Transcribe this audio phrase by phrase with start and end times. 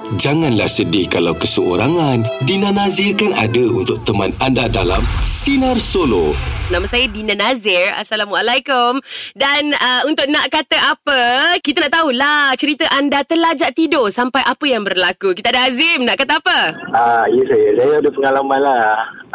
[0.00, 2.24] Janganlah sedih kalau keseorangan.
[2.48, 6.32] Dina Nazir kan ada untuk teman anda dalam Sinar Solo.
[6.72, 7.92] Nama saya Dina Nazir.
[7.92, 8.96] Assalamualaikum.
[9.36, 11.20] Dan uh, untuk nak kata apa,
[11.60, 15.36] kita nak tahulah cerita anda terlajak tidur sampai apa yang berlaku.
[15.36, 16.08] Kita ada Azim.
[16.08, 16.58] Nak kata apa?
[16.96, 17.68] Ah, ya saya.
[17.76, 18.84] Saya ada pengalaman lah.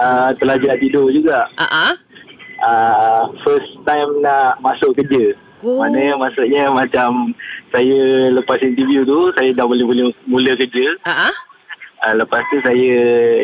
[0.02, 1.46] Ah, terlajak tidur juga.
[1.56, 1.94] Ah, uh-uh.
[2.66, 5.38] Ah, first time nak masuk kerja.
[5.64, 5.82] Oh.
[5.82, 7.34] Maknanya maksudnya macam
[7.76, 10.96] saya lepas interview tu saya dah boleh boleh mula kerja.
[11.04, 11.36] Ah, uh-uh.
[12.06, 12.96] Ah, lepas tu saya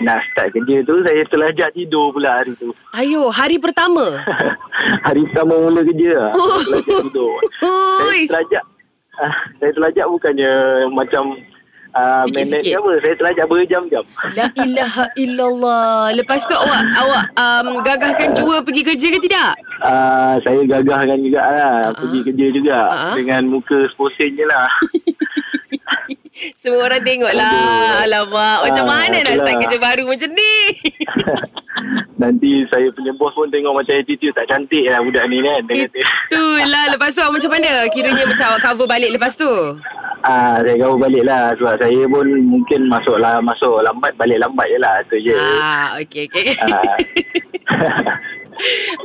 [0.05, 2.71] nak start kerja tu saya terlajak tidur pula hari tu.
[2.95, 4.23] Ayo, hari pertama.
[5.07, 6.31] hari pertama mula kerja lah.
[6.31, 7.35] terlajak tidur.
[7.99, 8.63] saya terlajak
[9.19, 10.51] ah, saya terlajak bukannya
[10.95, 11.23] macam
[11.93, 12.71] uh, Sikit-sikit.
[12.71, 12.91] ke apa.
[12.99, 14.03] Saya terlajak berjam-jam.
[14.31, 15.89] La ilaha illallah.
[16.13, 19.51] Lepas tu awak awak um, gagahkan jua pergi kerja ke tidak?
[19.79, 21.89] Uh, saya gagahkan juga lah Ah.
[21.89, 23.13] uh Pergi kerja juga Ah.
[23.13, 24.69] Dengan muka sposen je lah
[26.55, 28.01] Semua orang tengok lah.
[28.01, 29.41] Alamak, macam Ah, mana nak itulah.
[29.43, 30.53] start kerja baru macam ni?
[32.21, 36.85] Nanti saya punya bos pun tengok macam attitude tak cantik lah budak ni kan Itulah
[36.93, 37.71] lepas tu awak macam mana?
[37.89, 39.49] Kiranya macam awak cover balik lepas tu.
[40.21, 44.69] Ah, saya kau balik lah Sebab saya pun mungkin masuk lah Masuk lambat Balik lambat
[44.69, 46.45] je lah Itu je Ah, okey okey.
[46.61, 46.95] Ah.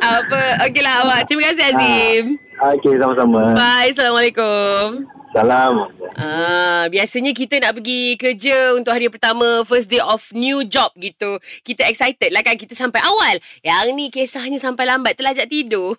[0.05, 0.69] Apa?
[0.69, 1.20] Okeylah awak.
[1.25, 2.25] Terima kasih Azim.
[2.61, 3.92] Okey sama-sama Bye.
[3.94, 5.16] Assalamualaikum.
[5.37, 10.89] Salam Ah, biasanya kita nak pergi kerja untuk hari pertama first day of new job
[10.97, 11.37] gitu.
[11.61, 13.37] Kita excited lah kan kita sampai awal.
[13.61, 15.93] Yang ni kisahnya sampai lambat terlajak tidur.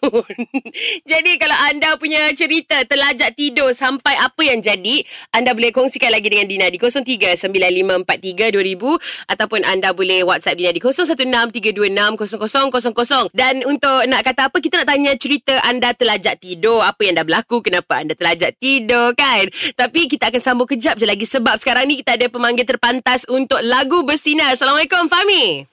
[1.11, 6.33] jadi kalau anda punya cerita terlajak tidur sampai apa yang jadi, anda boleh kongsikan lagi
[6.33, 13.37] dengan Dina di 0395432000 ataupun anda boleh WhatsApp Dina di 0163260000.
[13.37, 17.25] Dan untuk nak kata apa kita nak tanya cerita anda terlajak tidur, apa yang dah
[17.27, 19.26] berlaku, kenapa anda terlajak tidur kan?
[19.73, 23.59] Tapi kita akan sambung kejap je lagi sebab sekarang ni kita ada pemanggil terpantas untuk
[23.63, 24.53] lagu bersinar.
[24.55, 25.67] Assalamualaikum Fahmi.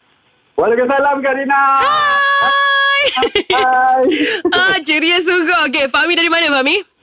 [0.55, 3.03] Waalaikumsalam Karina Hai.
[3.51, 4.05] Hai
[4.55, 5.67] ah, ceria sungguh.
[5.71, 6.95] Okey, Fahmi dari mana Fahmi?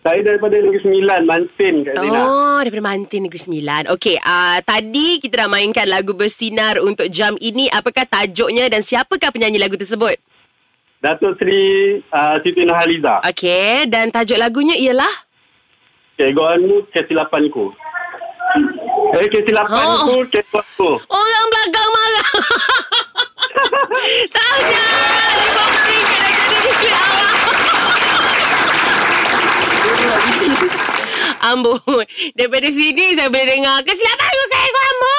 [0.00, 3.82] Saya daripada Negeri Sembilan Mantin Karina Oh, daripada Mantin Negeri Sembilan.
[3.92, 7.68] Okey, uh, tadi kita dah mainkan lagu bersinar untuk jam ini.
[7.68, 10.16] Apakah tajuknya dan siapakah penyanyi lagu tersebut?
[11.00, 15.08] Datuk Seri uh, Siti Nurhaliza Okey, dan tajuk lagunya ialah?
[16.20, 17.72] Keegoanmu kesilapanku
[19.16, 22.28] Eh kesilapanku Keegoanku Orang belakang marah.
[24.36, 24.84] Tanya.
[25.40, 27.32] Lima ringgit dah jadi milik awak.
[31.40, 32.04] Ambon.
[32.36, 33.80] Daripada sini saya boleh dengar.
[33.80, 35.16] Kesilapan aku kayak kamu.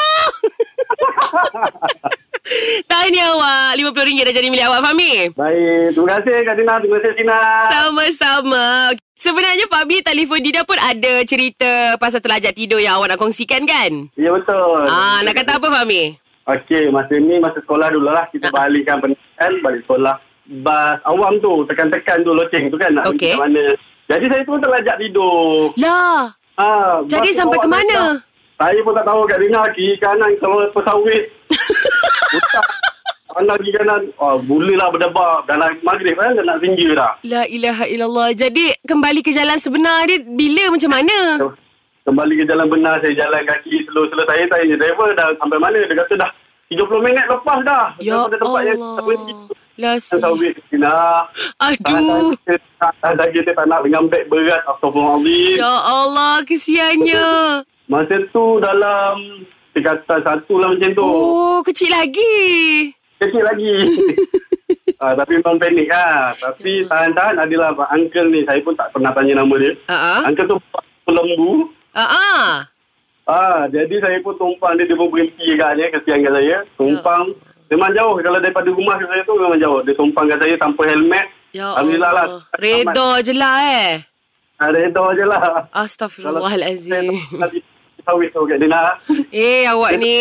[2.85, 3.73] Tahniah awak.
[3.81, 5.33] RM50 dah jadi milik awak, Fahmi.
[5.33, 7.39] Baik Terima kasih Karina Terima kasih Sina
[7.73, 8.93] Sama-sama.
[9.21, 14.09] Sebenarnya Fahmi telefon Dina pun ada cerita pasal terlajak tidur yang awak nak kongsikan kan?
[14.17, 16.17] Ya betul Ah, nak kata apa Fahmi?
[16.41, 18.65] Okey, masa ni masa sekolah dulu lah kita Ah.
[18.65, 20.17] balikkan pendidikan balik sekolah.
[20.65, 23.29] Bas awam tu tekan-tekan tu loceng tu kan nak Okey.
[23.29, 23.65] pergi ke mana.
[24.09, 25.69] Jadi saya pun terlajak tidur.
[25.77, 26.21] Lah,
[26.57, 26.67] Ha,
[27.05, 28.17] jadi sampai ke mana?
[28.55, 31.29] Saya pun tak tahu kat Rina kiri kanan kalau pesawit.
[33.31, 34.01] Kanan kiri kanan.
[34.15, 35.43] Oh, mulalah berdebar.
[35.45, 37.15] Dalam maghrib kan dah nak tinggi dah.
[37.23, 38.29] La ilaha illallah.
[38.31, 41.17] Jadi kembali ke jalan sebenar dia bila macam mana?
[42.01, 45.95] Kembali ke jalan benar saya jalan kaki slow-slow saya tanya driver dah sampai mana dia
[45.95, 46.31] kata dah
[46.67, 48.95] 30 minit lepas dah Ya daripada tempat yang Allah.
[48.95, 49.33] tak berhenti
[49.77, 50.95] La Yang sawit Rina
[51.61, 52.33] Aduh.
[52.97, 57.27] Dah kita tak nak dengan beg berat Astagfirullahaladzim Ya Allah, kesiannya.
[57.85, 62.97] Masa tu dalam Tingkatan satu lah macam tu Oh, kecil lagi.
[63.21, 63.73] Kecil lagi
[65.01, 69.13] ah, Tapi memang panik lah Tapi tahan-tahan adalah Pak Uncle ni Saya pun tak pernah
[69.13, 70.25] tanya nama dia ah.
[70.25, 70.57] Uncle tu
[71.11, 72.47] lembu Ah, ah.
[73.27, 76.57] Ah, jadi saya pun tumpang dia, dia pun berhenti agaknya kesian kat saya.
[76.79, 77.23] Tumpang.
[77.71, 79.79] Memang jauh kalau daripada rumah ke saya tu memang jauh.
[79.83, 81.27] Dia tumpang kat saya tanpa helmet.
[81.51, 82.27] Ya Alhamdulillah lah.
[82.55, 83.87] Reda je lah eh.
[84.55, 85.67] Ah, reda je lah.
[85.71, 87.11] Astaghfirullahalazim.
[88.01, 88.97] Nanti sawit tu kat dia nak.
[89.29, 90.17] Eh, awak ni.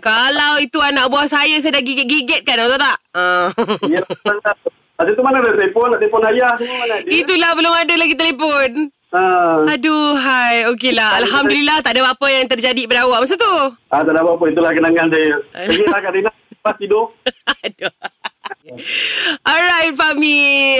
[0.00, 2.96] Kalau itu anak buah saya, saya dah gigit-gigit kan, tahu tak?
[3.12, 3.52] Ah.
[3.84, 4.00] Ya,
[4.96, 7.08] Ada tu mana ada telefon, nak telefon ayah semua mana ada.
[7.12, 8.70] Itulah belum ada lagi telefon.
[9.12, 10.64] Ah, Aduh, hai.
[10.72, 11.20] Okeylah.
[11.20, 13.54] Alhamdulillah tak ada apa-apa yang terjadi pada awak masa tu.
[13.92, 14.44] ah, tak ada apa-apa.
[14.48, 15.36] Itulah kenangan saya.
[15.68, 16.30] Ingatlah kat Rina.
[16.32, 17.04] Lepas tidur.
[17.64, 17.92] Aduh.
[19.44, 19.85] Alright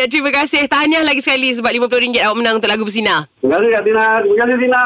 [0.06, 0.70] Fahmi Terima kasih.
[0.70, 4.06] Tahniah lagi sekali Sebab RM50 awak menang Untuk lagu bersinar Terima kasih Kak Tina.
[4.23, 4.82] Terima kasih Tina.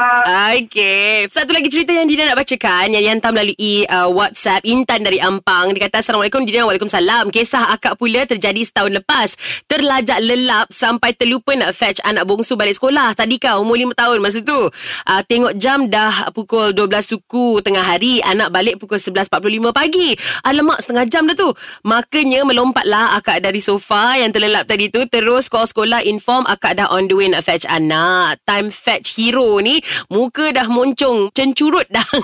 [0.65, 5.21] Okay Satu lagi cerita yang Dina nak bacakan Yang dihantar melalui uh, WhatsApp Intan dari
[5.21, 5.73] Ampang.
[5.73, 6.65] Dia kata Assalamualaikum Dina.
[6.65, 7.29] Waalaikumsalam.
[7.29, 9.29] Kisah akak pula terjadi setahun lepas.
[9.69, 13.13] Terlajak lelap Sampai terlupa nak fetch anak bongsu balik sekolah.
[13.13, 14.59] Tadi kau umur 5 tahun masa tu?
[15.05, 18.21] Uh, Tengok jam dah pukul 12 suku tengah hari.
[18.25, 20.17] Anak balik pukul 11.45 pagi.
[20.45, 21.49] Alamak setengah jam dah tu.
[21.85, 26.87] Makanya melompatlah akak dari sofa Yang terlelap tadi tu Terus call sekolah inform akak dah
[26.87, 28.39] on the way nak fetch anak.
[28.47, 32.07] Time fetch hero ni Muka dah moncong Cencurut dah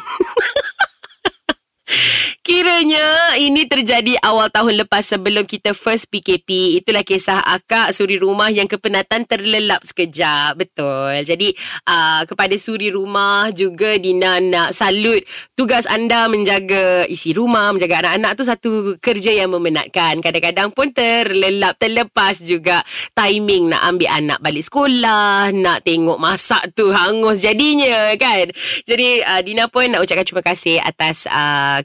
[2.48, 6.80] Kiranya ini terjadi awal tahun lepas sebelum kita first PKP.
[6.80, 10.56] Itulah kisah akak suri rumah yang kepenatan terlelap sekejap.
[10.56, 11.28] Betul.
[11.28, 11.52] Jadi
[11.92, 15.28] uh, kepada suri rumah juga Dina nak salut
[15.60, 18.72] tugas anda menjaga isi rumah, menjaga anak-anak tu satu
[19.04, 20.24] kerja yang memenatkan.
[20.24, 22.80] Kadang-kadang pun terlelap, terlepas juga
[23.12, 28.48] timing nak ambil anak balik sekolah, nak tengok masak tu hangus jadinya kan.
[28.88, 31.84] Jadi uh, Dina pun nak ucapkan terima kasih atas uh,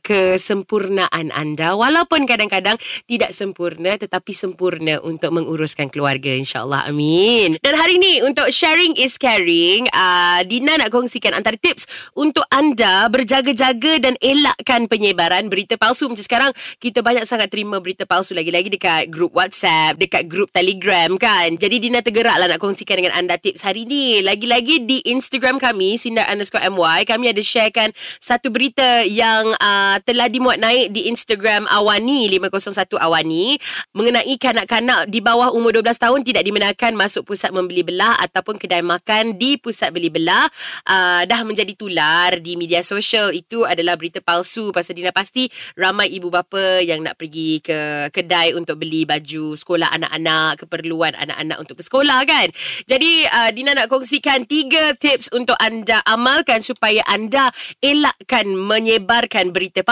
[0.52, 1.72] kesempurnaan anda.
[1.72, 2.76] Walaupun kadang-kadang
[3.08, 6.92] tidak sempurna tetapi sempurna untuk menguruskan keluarga insyaallah.
[6.92, 7.56] Amin.
[7.64, 13.08] Dan hari ini untuk sharing is caring uh, Dina nak kongsikan antara tips untuk anda
[13.08, 16.12] berjaga-jaga dan elakkan penyebaran berita palsu.
[16.12, 21.16] Macam sekarang kita banyak sangat terima berita palsu lagi-lagi dekat grup WhatsApp dekat grup Telegram
[21.16, 21.56] kan?
[21.56, 26.28] Jadi Dina tergeraklah nak kongsikan dengan anda tips hari ni lagi-lagi di Instagram kami Sindar
[26.28, 27.88] underscore MY kami ada sharekan
[28.20, 33.62] satu berita yang uh, telah dimuat naik di Instagram Awani 501 Awani.
[33.94, 38.82] Mengenai kanak-kanak di bawah umur 12 tahun tidak dibenarkan masuk pusat membeli belah ataupun kedai
[38.82, 40.50] makan di pusat beli belah.
[40.82, 43.30] Uh, dah menjadi tular di media sosial.
[43.30, 45.46] Itu adalah berita palsu pasal Dina pasti
[45.78, 51.62] ramai ibu bapa yang nak pergi ke kedai untuk beli baju sekolah anak-anak keperluan anak-anak
[51.62, 52.50] untuk ke sekolah kan?
[52.90, 59.62] Jadi uh, Dina nak kongsikan tiga tips untuk anda amalkan supaya anda elakkan menyebarkan berita
[59.62, 59.86] berita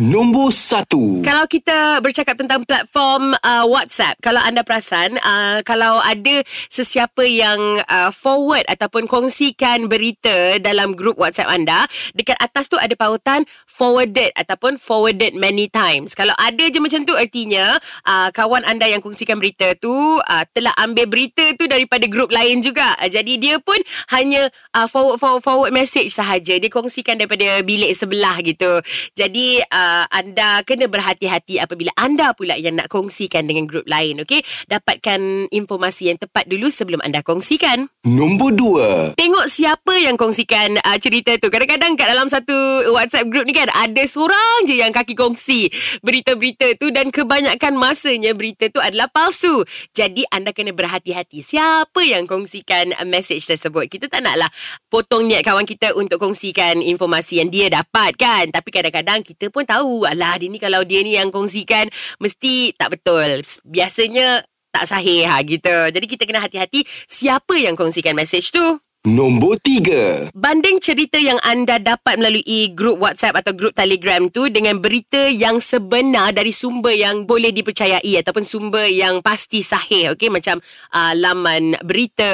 [0.00, 1.22] Nombor satu.
[1.22, 7.60] Kalau kita bercakap tentang platform uh, WhatsApp, kalau anda perasan, uh, kalau ada sesiapa yang
[7.86, 11.86] uh, forward ataupun kongsikan berita dalam grup WhatsApp anda,
[12.16, 16.12] dekat atas tu ada pautan forwarded ataupun forwarded many times.
[16.16, 17.78] Kalau ada je macam tu artinya
[18.08, 22.60] uh, kawan anda yang kongsikan berita tu uh, telah ambil berita tu daripada grup lain
[22.64, 22.98] juga.
[22.98, 23.76] Uh, jadi dia pun
[24.12, 26.56] hanya uh, forward, forward forward message sahaja.
[26.56, 28.80] Dia kongsikan daripada bilik sebelah gitu.
[29.12, 34.40] Jadi uh, anda kena berhati-hati apabila anda pula yang nak kongsikan dengan grup lain, okey?
[34.70, 37.90] Dapatkan informasi yang tepat dulu sebelum anda kongsikan.
[38.06, 38.86] Nombor dua.
[39.18, 41.50] Tengok siapa yang kongsikan uh, cerita tu.
[41.50, 42.54] Kadang-kadang kat dalam satu
[42.94, 45.68] WhatsApp group ni kan ada seorang je yang kaki kongsi
[46.06, 49.66] berita-berita tu dan kebanyakan masanya berita tu adalah palsu.
[49.90, 53.90] Jadi anda kena berhati-hati siapa yang kongsikan message tersebut.
[53.90, 54.48] Kita tak naklah
[54.86, 58.48] potong niat kawan kita untuk kongsikan informasi yang dia dapat kan.
[58.54, 61.90] Tapi kadang-kadang kadang-kadang pun tahu alah dia ni kalau dia ni yang kongsikan
[62.22, 63.42] mesti tak betul.
[63.66, 65.76] Biasanya tak sahih ha gitu.
[65.90, 68.78] Jadi kita kena hati-hati siapa yang kongsikan message tu.
[69.00, 70.28] Nombor tiga.
[70.36, 75.56] Banding cerita yang anda dapat melalui grup WhatsApp atau grup Telegram tu dengan berita yang
[75.56, 80.12] sebenar dari sumber yang boleh dipercayai ataupun sumber yang pasti sahih.
[80.12, 80.28] Okay?
[80.28, 80.60] Macam
[80.92, 82.28] uh, laman berita,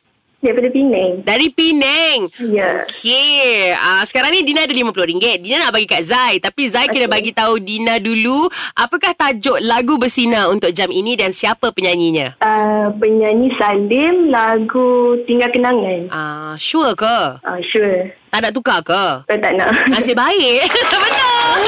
[0.43, 1.23] Daripada Penang.
[1.23, 2.27] Dari Penang.
[2.51, 2.83] Ya.
[2.83, 3.71] Okey.
[3.79, 5.39] Uh, sekarang ni Dina ada RM50.
[5.39, 6.43] Dina nak bagi kat Zai.
[6.43, 6.99] Tapi Zai okay.
[6.99, 8.51] kena bagi tahu Dina dulu.
[8.75, 12.43] Apakah tajuk lagu bersinar untuk jam ini dan siapa penyanyinya?
[12.43, 16.11] Uh, penyanyi Salim lagu Tinggal Kenangan.
[16.11, 17.39] Ah, uh, sure ke?
[17.47, 18.11] Uh, sure.
[18.35, 19.23] Tak nak tukar ke?
[19.23, 19.71] Uh, tak nak.
[19.95, 20.67] Nasib baik.
[20.91, 21.61] Betul.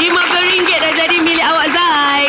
[0.00, 2.24] RM50 dah jadi milik awak Zai.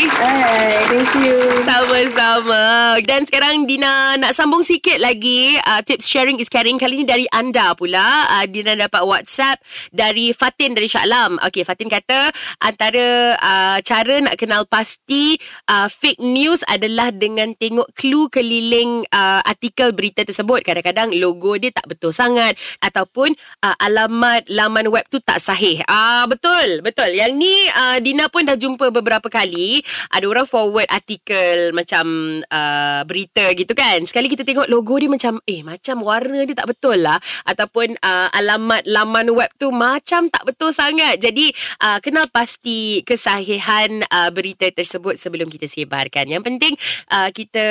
[0.49, 1.37] Thank you.
[1.61, 2.97] Sama-sama.
[3.05, 7.29] Dan sekarang Dina nak sambung sikit lagi uh, tips sharing is caring kali ni dari
[7.29, 8.25] anda pula.
[8.25, 9.61] Uh, Dina dapat WhatsApp
[9.93, 11.37] dari Fatin dari Shah Alam.
[11.45, 12.33] Okey, Fatin kata
[12.65, 15.37] antara uh, cara nak kenal pasti
[15.69, 20.65] uh, fake news adalah dengan tengok clue keliling uh, artikel berita tersebut.
[20.65, 25.85] Kadang-kadang logo dia tak betul sangat ataupun uh, alamat laman web tu tak sahih.
[25.85, 27.13] Ah uh, betul, betul.
[27.13, 32.05] Yang ni uh, Dina pun dah jumpa beberapa kali ada orang forward artikel macam
[32.47, 34.03] uh, berita gitu kan.
[34.05, 37.17] Sekali kita tengok logo dia macam eh macam warna dia tak betul lah
[37.47, 41.19] ataupun uh, alamat laman web tu macam tak betul sangat.
[41.19, 41.51] Jadi
[41.83, 46.29] uh, kenal pasti kesahihan uh, berita tersebut sebelum kita sebarkan.
[46.29, 46.73] Yang penting
[47.11, 47.65] uh, kita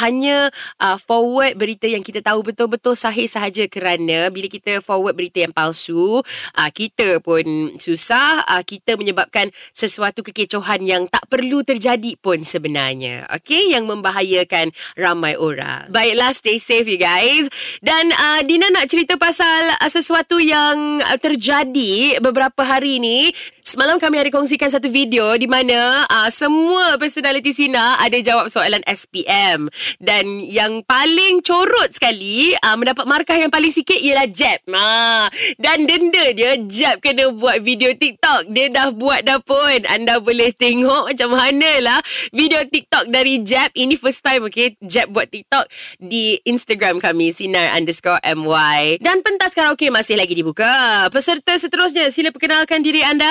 [0.00, 0.48] hanya
[0.80, 5.54] uh, forward berita yang kita tahu betul-betul sahih sahaja kerana bila kita forward berita yang
[5.54, 6.20] palsu,
[6.56, 13.28] uh, kita pun susah, uh, kita menyebabkan sesuatu kekecohan yang tak perlu terjadi pun sebenarnya.
[13.42, 15.92] Okay, yang membahayakan ramai orang.
[15.92, 17.46] Baiklah, stay safe you guys.
[17.84, 23.30] Dan uh, Dina nak cerita pasal uh, sesuatu yang uh, terjadi beberapa hari ni.
[23.70, 28.82] Semalam kami ada kongsikan satu video di mana uh, semua personality Sina ada jawab soalan
[28.82, 29.70] SPM.
[30.02, 34.66] Dan yang paling corot sekali uh, mendapat markah yang paling sikit ialah Jeb.
[34.66, 35.30] Uh,
[35.62, 38.50] dan denda dia Jeb kena buat video TikTok.
[38.50, 39.86] Dia dah buat dah pun.
[39.86, 42.02] Anda boleh tengok macam mana lah
[42.34, 43.70] video TikTok dari Jeb.
[43.78, 45.70] Ini first time okay Jeb buat TikTok
[46.02, 48.98] di Instagram kami Sinar underscore MY.
[48.98, 51.06] Dan pentas karaoke masih lagi dibuka.
[51.14, 53.30] Peserta seterusnya sila perkenalkan diri anda.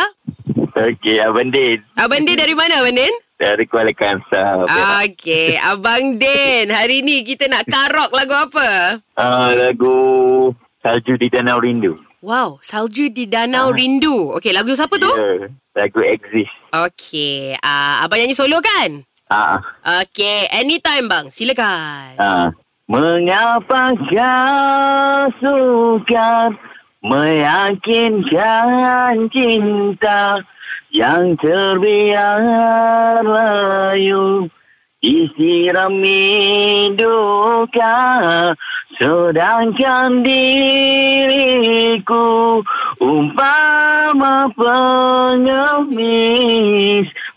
[0.79, 1.83] Okey, Abang Din.
[1.93, 3.12] Abang Din dari mana Abang Din?
[3.36, 4.63] Dari Kuala Kangsar.
[4.63, 6.67] Uh, Okey, Abang Din.
[6.69, 9.00] Hari ni kita nak karok lagu apa?
[9.13, 9.95] uh, lagu
[10.79, 12.00] Salju di Danau Rindu.
[12.19, 13.75] Wow, Salju di Danau Ah.
[13.75, 14.31] Rindu.
[14.36, 15.07] Okey, lagu siapa tu?
[15.09, 16.51] Ya, lagu Exist.
[16.71, 19.03] Okey, uh, abang nyanyi solo kan?
[19.27, 19.59] Ah,
[20.01, 21.27] Okey, anytime bang.
[21.27, 22.15] Silakan.
[22.17, 22.50] ah.
[22.89, 26.50] Mengapa kau sukar
[27.79, 30.41] meyakinkan cinta
[30.89, 34.50] yang terbiar layu
[35.00, 38.51] disirami duka
[39.00, 41.48] sedangkan diriku
[43.00, 45.88] umpama pengemis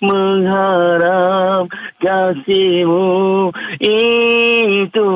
[0.03, 1.71] mengharap
[2.03, 5.13] kasihmu itu.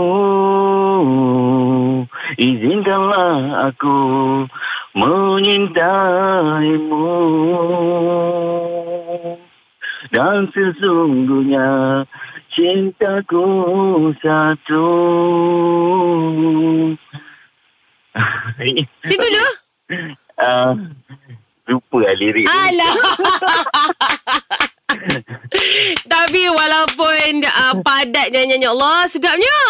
[2.36, 4.44] Izinkanlah aku
[4.96, 7.12] menyintaimu
[10.08, 11.68] dan sesungguhnya
[12.56, 13.44] cintaku
[14.24, 14.88] satu.
[19.04, 19.46] Situ je?
[20.40, 20.72] uh,
[21.68, 22.48] lupa lah lirik.
[22.48, 22.96] Alah.
[26.08, 29.60] Tapi walaupun uh, padat nyanyian Allah, sedapnya.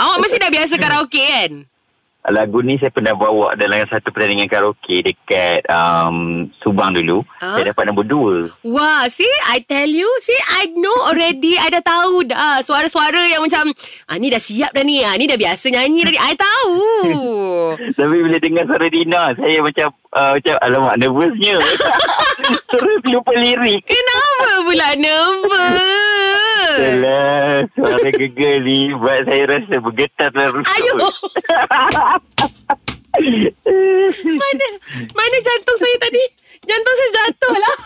[0.00, 1.68] Awak mesti dah biasa karaoke kan?
[2.28, 7.24] Lagu ni saya pernah bawa dalam satu pertandingan karaoke dekat um, Subang dulu.
[7.40, 7.56] Ah?
[7.56, 8.34] Saya dapat nombor dua.
[8.64, 11.56] Wah, see, I tell you, see, I know already.
[11.56, 12.60] I dah tahu dah.
[12.60, 13.72] Suara-suara yang macam,
[14.08, 15.00] ah, ni dah siap dah ni.
[15.00, 16.20] Ah, ni dah biasa nyanyi dah ni.
[16.20, 16.76] I tahu.
[17.98, 21.56] Tapi bila dengar suara Dina, saya macam, uh, macam alamak, nervousnya.
[22.72, 23.84] Terus lupa lirik.
[23.88, 26.37] Kenapa pula nervous?
[26.78, 30.70] Alah, suara gegel ni buat saya rasa bergetar dalam rusuk.
[30.70, 30.98] Ayuh.
[34.24, 34.66] mana,
[35.16, 36.22] mana jantung saya tadi?
[36.68, 37.76] Jantung saya jatuh lah.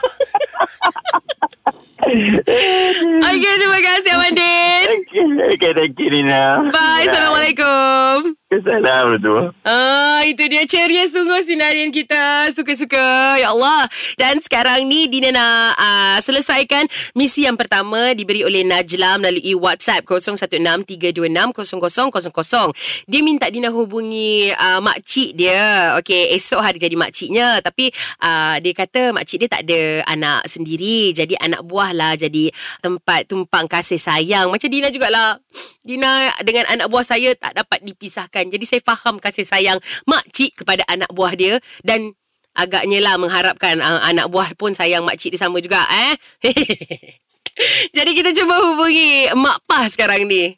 [3.30, 4.86] okay, terima kasih Abang Din.
[5.06, 5.24] Okay,
[5.56, 6.68] okay, thank you Nina.
[6.74, 8.41] Bye, Assalamualaikum.
[8.52, 9.48] Assalamualaikum.
[9.64, 12.52] Ah, itu dia ceria sungguh sinarian kita.
[12.52, 13.40] Suka-suka.
[13.40, 13.88] Ya Allah.
[14.20, 16.84] Dan sekarang ni Dina nak uh, selesaikan
[17.16, 22.76] misi yang pertama diberi oleh Najla melalui WhatsApp 0163260000.
[23.08, 25.96] Dia minta Dina hubungi uh, makcik dia.
[25.96, 27.64] Okey, esok hari jadi makciknya.
[27.64, 27.88] Tapi
[28.20, 31.16] uh, dia kata makcik dia tak ada anak sendiri.
[31.16, 32.52] Jadi anak buah lah jadi
[32.84, 34.52] tempat tumpang kasih sayang.
[34.52, 35.40] Macam Dina jugalah.
[35.80, 38.41] Dina dengan anak buah saya tak dapat dipisahkan.
[38.48, 42.16] Jadi saya faham kasih sayang makcik kepada anak buah dia dan
[42.56, 46.14] agaknya lah mengharapkan uh, anak buah pun sayang makcik dia sama juga eh.
[47.96, 50.56] Jadi kita cuba hubungi Mak Pah sekarang ni.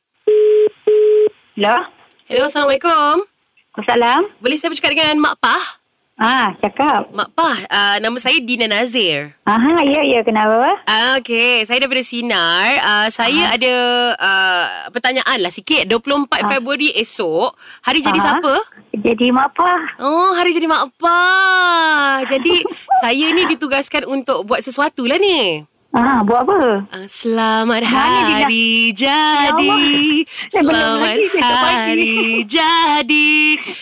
[1.59, 1.87] Hello?
[2.31, 3.27] Hello, Assalamualaikum.
[3.75, 4.31] Assalam?
[4.39, 5.84] Boleh saya bercakap dengan Mak Pah?
[6.15, 7.11] Ah, cakap.
[7.11, 9.35] Mak Pah, uh, nama saya Dina Nazir.
[9.51, 10.23] Aha, ya, ya.
[10.23, 10.79] Kenapa?
[10.87, 12.79] Ah, okay, saya daripada Sinar.
[12.79, 13.75] Uh, saya ada
[14.15, 15.91] uh, pertanyaan lah sikit.
[15.91, 18.27] 24 Februari esok, hari jadi Aha.
[18.31, 18.55] siapa?
[18.95, 19.71] Jadi mak apa?
[20.07, 22.23] Oh, hari jadi mak Pah.
[22.31, 22.63] Jadi,
[23.03, 25.67] saya ni ditugaskan untuk buat sesuatu lah ni.
[25.95, 26.91] Ah, buat apa?
[27.07, 30.51] Selamat Mana hari jadi Ya.
[30.51, 33.31] Saya belum Selamat hari jadi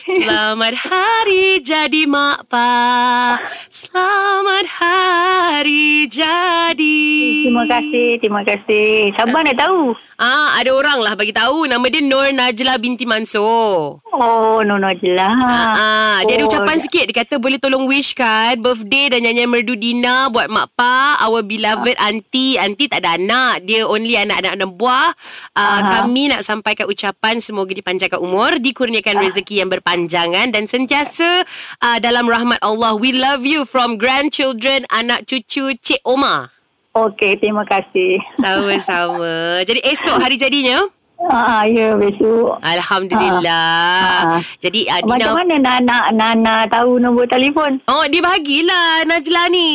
[0.04, 3.40] Selamat hari jadi mak pa
[3.72, 7.00] Selamat hari jadi
[7.48, 9.16] Terima kasih, terima kasih.
[9.16, 9.96] Sabar nak tahu.
[10.20, 14.04] Ah, ada orang lah bagi tahu nama dia Nur Najla binti Mansur.
[14.12, 14.60] Oh,
[15.00, 15.32] je lah.
[15.32, 19.24] Ah, ah, dia ada Oh, ucapan sikit Dia kata boleh tolong wish kan Birthday dan
[19.24, 23.62] nyanyian merdu Dina Buat mak pa Our beloved auntie Auntie tak ada anak.
[23.62, 25.14] Dia only anak-anak anak buah.
[25.54, 31.44] Uh, Kami nak sampaikan ucapan Semoga dipanjangkan umur Dikurniakan rezeki yang berpanjangan Dan sentiasa
[31.84, 36.50] uh, Dalam rahmat Allah We love you From grandchildren Anak cucu Cik Oma.
[36.92, 38.20] Okey, terima kasih.
[38.36, 39.32] Sama-sama.
[39.68, 40.84] Jadi esok hari jadinya?
[41.24, 42.58] Ah, ya, besok.
[42.60, 44.18] Alhamdulillah.
[44.26, 44.40] Ah.
[44.58, 47.78] Jadi Dina Macam mana Nana, Nana tahu nombor telefon?
[47.86, 49.70] Oh dia bagilah Najla ni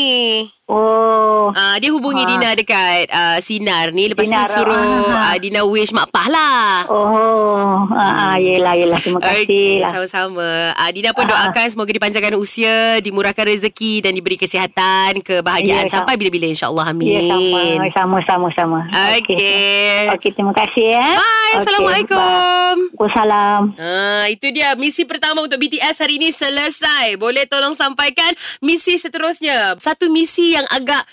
[0.67, 2.27] Oh, Uh, dia hubungi Ah.
[2.27, 4.75] Dina dekat uh, Sinar ni Lepas Sinar, tu suruh
[5.15, 5.31] ah.
[5.31, 8.99] uh, Dina wish mak pah lah oh, ah, ah, yelah, yelah.
[8.99, 9.95] Terima kasih Okey, lah.
[9.95, 10.75] sama-sama.
[10.75, 11.47] Uh, Dina pun Ah.
[11.47, 16.91] doakan semoga dipanjangkan usia, dimurahkan rezeki dan diberi kesihatan, kebahagiaan Ya, sampai bila-bila insya-Allah.
[16.91, 17.15] Amin.
[17.15, 18.79] Ya, sama, sama, sama, sama.
[19.23, 20.11] Okey.
[20.19, 21.15] Okey, terima kasih ya.
[21.15, 21.46] Bye.
[21.47, 22.17] Okey, Assalamualaikum.
[22.19, 22.99] bye.
[22.99, 23.61] Waalaikumsalam.
[23.79, 27.15] Ah, itu dia misi pertama untuk BTS hari ini selesai.
[27.15, 29.79] Boleh tolong sampaikan misi seterusnya.
[29.79, 31.07] Satu misi yang agak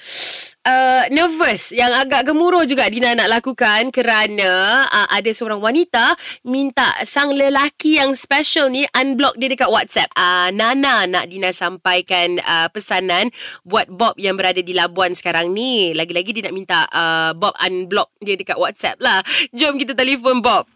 [0.65, 6.89] uh, nervous, yang agak gemuruh juga Dina nak lakukan kerana uh, ada seorang wanita minta
[7.05, 10.11] sang lelaki yang special ni unblock dia dekat WhatsApp.
[10.17, 13.29] Uh, Nana nak Dina sampaikan uh, pesanan
[13.63, 15.93] buat Bob yang berada di Labuan sekarang ni.
[15.93, 19.21] Lagi-lagi dia nak minta uh, Bob unblock dia dekat WhatsApp lah.
[19.53, 20.67] Jom kita telefon Bob.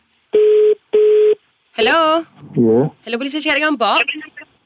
[1.78, 2.26] Hello.
[2.58, 2.90] Ya.
[3.06, 4.02] Hello, boleh saya cakap dengan Bob?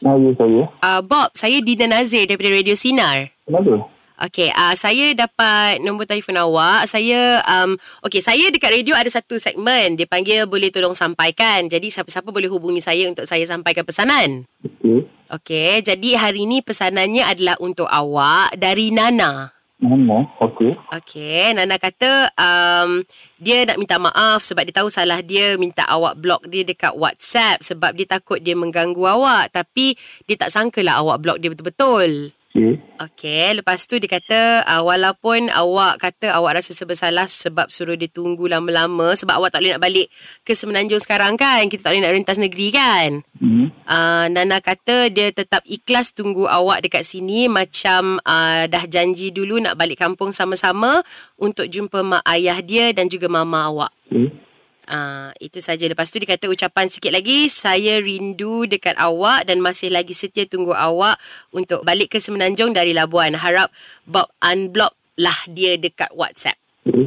[0.03, 0.63] Ya saya.
[0.81, 3.31] Uh, Bob, saya Dina Nazir daripada Radio Sinar.
[3.47, 3.87] Kenapa?
[4.23, 6.87] Okey, uh, saya dapat nombor telefon awak.
[6.87, 7.75] Saya, um,
[8.07, 9.99] okey, saya dekat radio ada satu segmen.
[9.99, 11.67] Dia panggil boleh tolong sampaikan.
[11.67, 14.47] Jadi, siapa-siapa boleh hubungi saya untuk saya sampaikan pesanan.
[14.63, 15.11] Okey.
[15.27, 19.51] Okey, jadi hari ni pesanannya adalah untuk awak dari Nana.
[19.83, 20.31] Mana?
[20.39, 20.79] Okey.
[20.95, 23.03] Okey, Nana kata um,
[23.43, 27.59] dia nak minta maaf sebab dia tahu salah dia minta awak block dia dekat WhatsApp
[27.67, 29.51] sebab dia takut dia mengganggu awak.
[29.51, 29.99] Tapi
[30.31, 32.31] dia tak sangka lah awak block dia betul-betul.
[32.53, 32.77] Okey.
[33.01, 38.13] Okey, lepas tu dia kata uh, walaupun awak kata awak rasa bersalah sebab suruh dia
[38.13, 40.13] tunggu lama-lama sebab awak tak boleh nak balik
[40.45, 41.65] ke Semenanjung sekarang kan.
[41.73, 43.25] Kita tak boleh nak rentas negeri kan.
[43.41, 43.73] Hmm.
[43.89, 49.57] Uh, Nana kata dia tetap ikhlas tunggu awak dekat sini macam uh, dah janji dulu
[49.57, 51.01] nak balik kampung sama-sama
[51.41, 53.93] untuk jumpa mak ayah dia dan juga mama awak.
[54.13, 54.52] Okey.
[54.91, 55.87] Ah, itu saja.
[55.87, 60.43] Lepas tu dia kata ucapan sikit lagi, saya rindu dekat awak dan masih lagi setia
[60.43, 61.23] tunggu awak
[61.55, 63.39] untuk balik ke Semenanjung dari Labuan.
[63.39, 63.71] Harap
[64.03, 66.59] Bob unblock lah dia dekat WhatsApp.
[66.89, 67.07] Okey.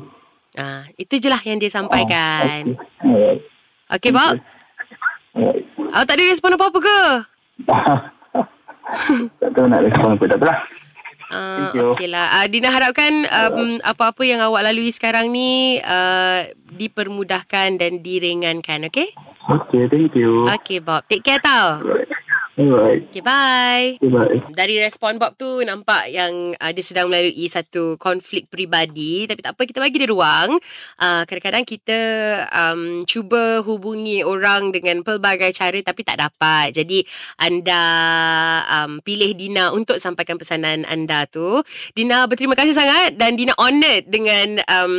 [0.55, 2.79] Ah, itu je lah yang dia sampaikan.
[2.79, 3.03] Okey.
[3.03, 3.39] Alright.
[3.91, 4.39] Okey, Bob?
[5.35, 5.63] Alright.
[5.95, 6.99] Awak tak ada respon apa-apa ke?
[9.43, 10.59] tak tahu nak respon apa tak tahu lah.
[11.35, 11.85] Uh, Thank you.
[11.91, 12.31] Okey lah.
[12.39, 19.11] Uh, Dina harapkan um, apa-apa yang awak lalui sekarang ni uh, dipermudahkan dan diringankan, okey?
[19.51, 20.47] Okey, thank you.
[20.47, 21.03] Okey, Bob.
[21.11, 21.83] Take care tau.
[21.83, 22.14] Alright.
[22.55, 23.11] Alright.
[23.11, 23.99] Okay, bye.
[23.99, 24.39] Okay, bye.
[24.55, 29.59] Dari respon Bob tu nampak yang uh, dia sedang melalui satu konflik peribadi tapi tak
[29.59, 30.55] apa kita bagi dia ruang.
[30.95, 31.99] Uh, kadang-kadang kita
[32.55, 36.71] um, cuba hubungi orang dengan pelbagai cara tapi tak dapat.
[36.71, 37.03] Jadi
[37.43, 37.83] anda
[38.71, 41.59] um, pilih Dina untuk sampaikan pesanan anda tu.
[41.91, 44.95] Dina berterima kasih sangat dan Dina honoured dengan um,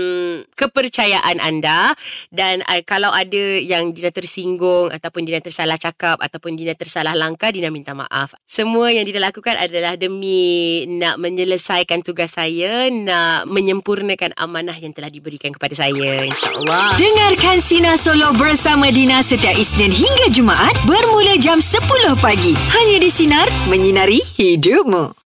[0.61, 1.97] kepercayaan anda
[2.29, 7.46] dan uh, kalau ada yang Dina tersinggung ataupun Dina tersalah cakap ataupun Dina tersalah langkah
[7.51, 8.37] Dina minta maaf.
[8.45, 15.09] Semua yang Dina lakukan adalah demi nak menyelesaikan tugas saya, nak menyempurnakan amanah yang telah
[15.09, 16.95] diberikan kepada saya insya-Allah.
[17.01, 21.81] Dengarkan Sina Solo bersama Dina setiap Isnin hingga Jumaat bermula jam 10
[22.21, 22.53] pagi.
[22.77, 25.17] Hanya di Sinar, menyinari hidupmu.